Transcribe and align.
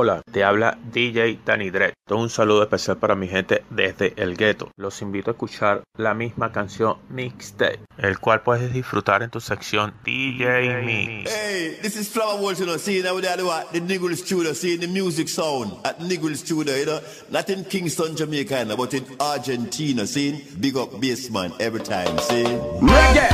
Hola, 0.00 0.22
te 0.30 0.44
habla 0.44 0.78
DJ 0.92 1.40
Danny 1.44 1.70
Dredd. 1.70 1.92
Un 2.10 2.30
saludo 2.30 2.62
especial 2.62 2.98
para 2.98 3.16
mi 3.16 3.26
gente 3.26 3.64
desde 3.68 4.14
el 4.16 4.36
gueto. 4.36 4.70
Los 4.76 5.02
invito 5.02 5.32
a 5.32 5.32
escuchar 5.32 5.82
la 5.96 6.14
misma 6.14 6.52
canción 6.52 6.98
Mixtape, 7.08 7.80
el 7.96 8.20
cual 8.20 8.42
puedes 8.42 8.72
disfrutar 8.72 9.24
en 9.24 9.30
tu 9.30 9.40
sección 9.40 9.92
DJ 10.04 10.84
Mix. 10.84 11.32
Hey, 11.34 11.78
this 11.82 11.96
is 11.96 12.08
Flower 12.08 12.40
Walls, 12.40 12.60
you 12.60 12.66
know, 12.66 12.78
see, 12.78 13.02
now 13.02 13.20
they 13.20 13.42
what 13.42 13.72
the 13.72 13.80
Niggle 13.80 14.14
Studio, 14.14 14.52
see 14.52 14.76
the 14.76 14.86
music 14.86 15.28
sound 15.28 15.72
at 15.84 15.98
Niggle 15.98 16.36
Studio, 16.36 16.76
you 16.76 16.86
know, 16.86 17.00
not 17.32 17.50
in 17.50 17.64
Kingston, 17.64 18.14
Jamaica, 18.14 18.72
but 18.76 18.94
in 18.94 19.04
Argentina, 19.18 20.06
see, 20.06 20.44
big 20.60 20.76
up 20.76 20.92
bassman 21.00 21.52
every 21.58 21.80
time, 21.80 22.16
see. 22.20 22.44
Reggae! 22.44 23.30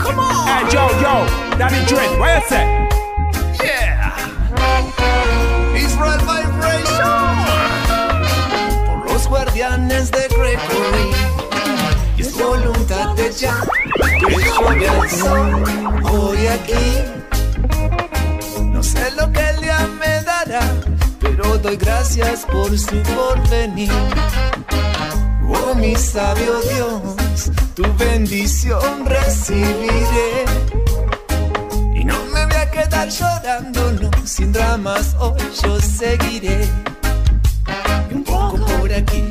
Come 0.00 0.18
on! 0.18 0.46
Hey, 0.46 0.68
yo, 0.70 0.86
yo, 1.00 1.56
Danny 1.56 1.82
Dredd, 1.86 2.20
where 2.20 2.38
you 2.38 2.46
say? 2.46 2.87
Guardianes 9.58 10.10
de 10.12 10.28
Gregory. 10.28 11.10
Y 12.16 12.22
es 12.22 12.38
voluntad 12.38 13.14
de 13.16 13.32
ya 13.32 13.60
que 14.20 14.34
yo 14.34 14.72
el 14.72 15.10
sol. 15.10 15.64
Hoy 16.12 16.46
aquí. 16.46 16.86
No 18.62 18.82
sé 18.82 19.10
lo 19.16 19.30
que 19.32 19.40
el 19.50 19.60
día 19.60 19.88
me 19.98 20.22
dará 20.22 20.60
pero 21.20 21.58
doy 21.58 21.76
gracias 21.76 22.46
por 22.46 22.78
su 22.78 23.02
porvenir. 23.02 23.90
Oh 25.50 25.74
mi 25.74 25.96
sabio 25.96 26.60
Dios 26.60 27.50
tu 27.74 27.82
bendición 27.96 29.06
recibiré. 29.06 30.44
Quedar 32.70 33.08
llorando, 33.08 33.92
no, 33.92 34.10
sin 34.24 34.52
dramas, 34.52 35.16
hoy 35.18 35.40
yo 35.64 35.80
seguiré. 35.80 36.68
un 38.14 38.22
poco 38.22 38.64
por 38.78 38.92
aquí, 38.92 39.24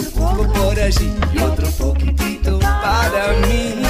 otro 0.00 0.10
poco 0.12 0.52
por 0.52 0.80
allí, 0.80 1.14
y 1.32 1.38
otro 1.38 1.68
poquitito 1.72 2.58
para 2.58 3.32
mí. 3.46 3.82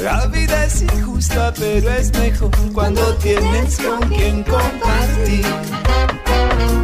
La 0.00 0.26
vida 0.26 0.64
es 0.64 0.82
injusta, 0.82 1.52
pero 1.58 1.90
es 1.92 2.12
mejor 2.12 2.50
cuando 2.72 3.14
tienes 3.16 3.78
con 3.78 4.00
quien 4.08 4.42
compartir. 4.44 5.46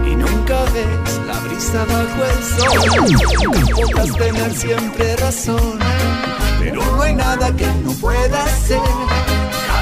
Y 0.07 0.17
nunca 0.17 0.65
ves 0.73 1.21
la 1.27 1.39
brisa 1.41 1.85
bajo 1.85 2.25
el 2.25 2.45
sol. 2.45 3.75
Podrás 3.75 4.17
tener 4.17 4.55
siempre 4.55 5.17
razón, 5.17 5.79
pero 6.61 6.85
no 6.85 7.03
hay 7.03 7.15
nada 7.15 7.55
que 7.57 7.67
no 7.85 7.93
pueda 7.93 8.47
ser 8.67 8.81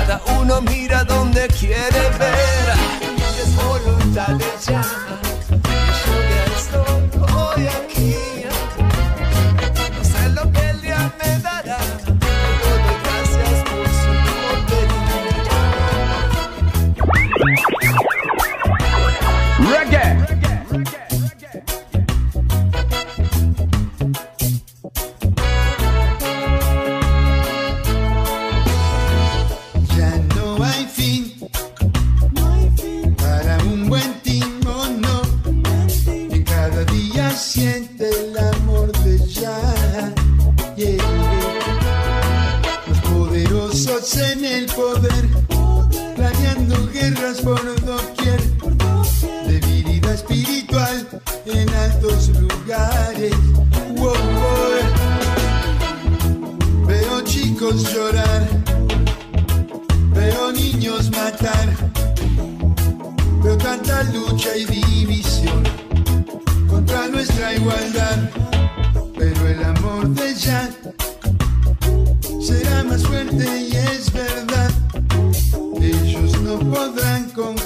cada 0.07 0.23
uno 0.39 0.61
mira 0.61 1.03
donde 1.05 1.48
quiere 1.48 1.95
Ya 29.96 30.17
no 30.36 30.62
hay 30.62 30.86
fin 30.86 31.34
para 33.17 33.58
un 33.64 33.89
buen 33.89 34.12
timón. 34.22 35.00
No, 35.00 35.22
en 36.06 36.44
cada 36.44 36.84
día 36.84 37.30
siente 37.30 38.08
el 38.08 38.38
amor 38.55 38.92
de 39.02 39.18
ya. 39.27 39.58
Los 42.86 42.98
poderosos 43.00 44.17
en 44.18 44.44
el 44.44 44.67
poder 44.67 45.27
planeando 46.14 46.88
guerras 46.92 47.40
por 47.40 47.64
los 47.64 47.84
doquitos 47.84 48.26
espiritual 50.17 51.07
en 51.45 51.69
altos 51.69 52.29
lugares. 52.31 53.35
Wow, 53.97 54.15
wow. 54.15 54.81
Veo 56.87 57.21
chicos 57.23 57.93
llorar, 57.93 58.49
veo 60.15 60.53
niños 60.53 61.11
matar, 61.11 61.69
veo 63.43 63.59
tanta 63.59 64.05
lucha 64.05 64.57
y 64.57 64.65
división 64.65 65.63
contra 66.67 67.09
nuestra 67.09 67.55
igualdad, 67.55 68.31
pero 69.19 69.48
el 69.48 69.65
amor 69.65 70.09
de 70.09 70.35
Jack 70.35 70.73
será 72.41 72.85
más 72.85 73.03
fuerte 73.03 73.45
y 73.69 73.77
es 73.77 74.11
verdad. 74.13 74.71
Ellos 75.81 76.41
no 76.41 76.59
podrán 76.59 77.31
con 77.31 77.66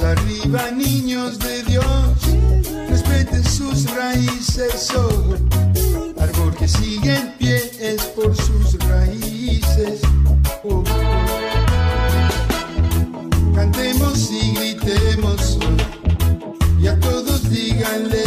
Arriba, 0.00 0.70
niños 0.72 1.38
de 1.38 1.62
Dios, 1.62 1.84
respeten 2.88 3.44
sus 3.44 3.88
raíces, 3.94 4.90
oh. 4.96 5.36
Árbol 6.20 6.56
que 6.56 6.66
sigue 6.66 7.14
en 7.14 7.32
pie 7.38 7.70
es 7.78 8.02
por 8.06 8.34
sus 8.34 8.76
raíces, 8.88 10.00
oh. 10.64 10.82
Cantemos 13.54 14.30
y 14.32 14.54
gritemos, 14.54 15.58
y 16.80 16.88
a 16.88 16.98
todos 16.98 17.48
díganle 17.48 18.24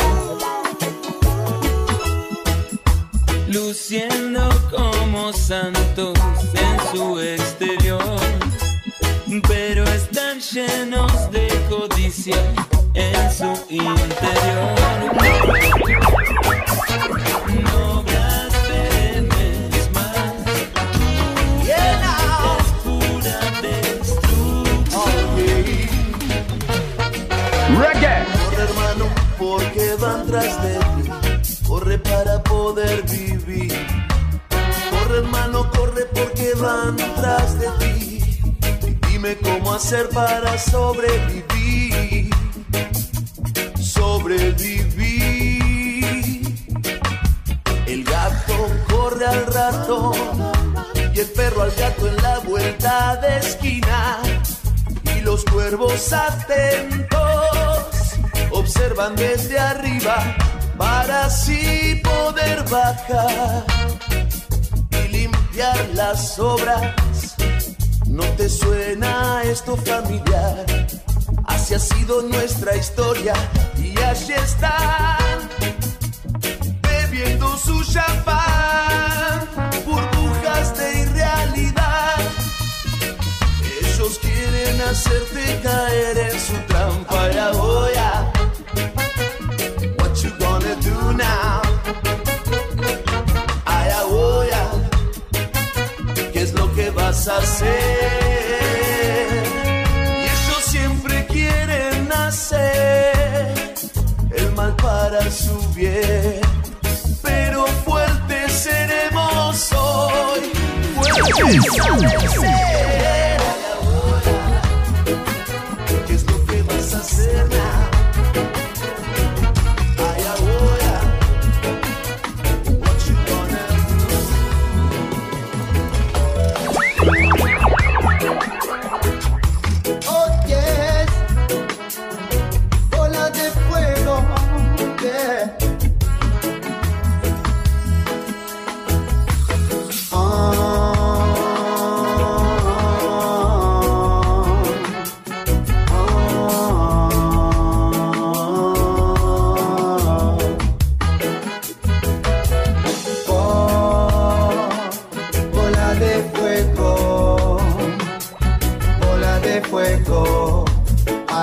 luciendo 3.47 4.49
como 4.69 5.31
santos 5.31 6.17
en 6.53 6.79
su 6.91 7.19
exterior, 7.19 8.19
pero 9.47 9.83
están 9.85 10.39
llenos 10.39 11.31
de 11.31 11.47
codicia 11.69 12.37
en 12.93 13.31
su 13.31 13.53
interior. 13.69 14.81
Hacer 39.73 40.09
para 40.09 40.57
sobrevivir. 40.57 42.29
Sobrevivir. 43.79 44.91
El 47.85 48.03
gato 48.03 48.67
corre 48.89 49.25
al 49.25 49.45
ratón 49.47 50.13
y 51.13 51.19
el 51.19 51.29
perro 51.31 51.63
al 51.63 51.71
gato 51.71 52.07
en 52.07 52.15
la 52.17 52.39
vuelta 52.39 53.17
de 53.17 53.37
esquina 53.37 54.19
y 55.15 55.21
los 55.21 55.43
cuervos 55.45 56.11
atentos 56.13 57.21
observan 58.51 59.15
desde 59.15 59.59
arriba 59.59 60.35
para 60.77 61.25
así 61.25 62.01
poder 62.03 62.63
bajar 62.69 63.65
y 64.91 65.07
limpiar 65.09 65.89
las 65.93 66.39
obras. 66.39 67.10
¿No 68.11 68.25
te 68.35 68.49
suena 68.49 69.41
esto 69.43 69.77
familiar? 69.77 70.65
Así 71.45 71.73
ha 71.75 71.79
sido 71.79 72.21
nuestra 72.23 72.75
historia 72.75 73.33
y 73.77 73.97
allí 74.01 74.33
están 74.33 75.39
bebiendo 76.81 77.57
su 77.57 77.81
champán, 77.85 79.47
burbujas 79.85 80.77
de 80.77 80.99
irrealidad. 81.03 82.17
Ellos 83.81 84.19
quieren 84.19 84.81
hacerte 84.81 85.61
caer 85.63 86.17
en 86.17 86.39
su 86.39 86.57
para 105.31 105.33
su 105.33 105.73
bien. 105.73 106.41
Pero 107.21 107.65
fuertes 107.85 108.51
seremos 108.51 109.71
hoy. 109.73 110.41
Fuertes 110.95 111.79
al 111.79 113.00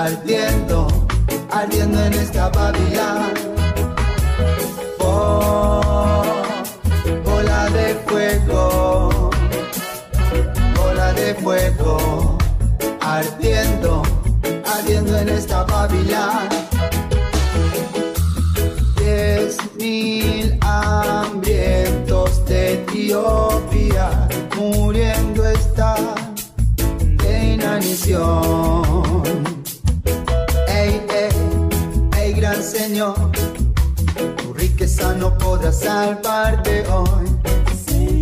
ardiendo, 0.03 0.87
ardiendo 1.51 2.01
en 2.05 2.13
esta 2.13 2.49
Babilán. 2.49 3.33
Oh, 4.99 6.23
bola 7.25 7.69
de 7.69 7.95
fuego, 8.07 9.29
bola 10.77 11.13
de 11.13 11.35
fuego, 11.35 12.37
ardiendo, 13.01 14.03
ardiendo 14.73 15.17
en 15.17 15.29
esta 15.29 15.63
Babilán. 15.63 16.47
Diez 18.97 19.57
mil 19.77 20.57
hambrientos 20.61 22.45
de 22.45 22.73
Etiopía 22.75 24.29
muriendo 24.55 25.45
están 25.45 26.15
de 27.17 27.53
inanición. 27.55 28.58
No 35.17 35.37
podrá 35.37 35.71
salvarte 35.71 36.85
hoy. 36.87 37.27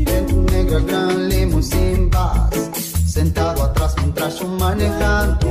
En 0.07 0.25
tu 0.27 0.41
negra 0.43 0.79
gran 0.79 1.29
limusín 1.29 2.09
vas, 2.09 2.49
sentado 3.05 3.63
atrás 3.63 3.95
mientras 3.97 4.39
yo 4.39 4.47
manejando. 4.47 5.47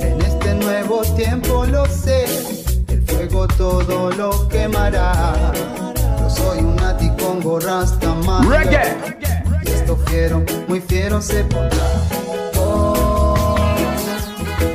En 0.00 0.20
este 0.20 0.54
nuevo 0.54 1.02
tiempo 1.16 1.64
lo 1.66 1.86
sé, 1.86 2.24
el 2.88 3.02
fuego 3.02 3.46
todo 3.48 4.10
lo 4.12 4.48
quemará. 4.48 5.52
Yo 6.20 6.30
soy 6.30 6.58
un 6.58 6.78
aticongo 6.80 7.60
rastamán. 7.60 8.50
Reggae. 8.50 8.96
Y 9.64 9.70
esto 9.70 9.96
fiero, 10.06 10.42
muy 10.68 10.80
fiero 10.80 11.20
se 11.22 11.44
pondrá. 11.44 11.86
Oh, 12.58 13.56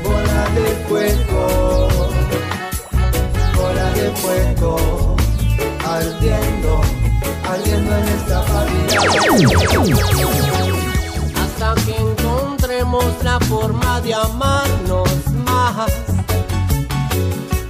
bola 0.03 0.41
de 0.55 0.67
fuego, 0.87 1.47
hasta 11.35 11.75
que 11.85 11.95
encontremos 11.95 13.05
la 13.23 13.39
forma 13.41 14.01
de 14.01 14.13
amarnos 14.15 15.09
más. 15.45 15.91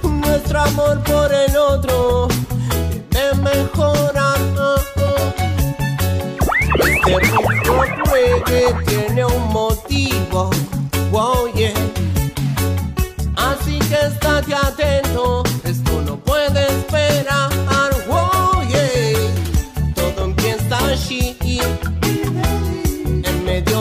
Nuestro 0.02 0.60
amor 0.62 1.02
por 1.02 1.32
el 1.32 1.56
otro 1.56 2.28
debe 3.10 3.34
mejorar. 3.34 4.38
Este 6.78 7.18
ritmo 7.18 7.82
reggae 8.12 8.74
tiene 8.86 9.24
un 9.24 9.48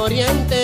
Oriente. 0.08 0.57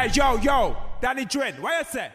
Hey, 0.00 0.08
yo, 0.14 0.36
yo, 0.36 0.76
Danny 1.02 1.26
Dread, 1.26 1.60
what 1.60 1.78
you 1.78 1.92
say? 1.92 2.08